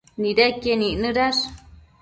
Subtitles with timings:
[0.25, 1.43] nidequien icnëdash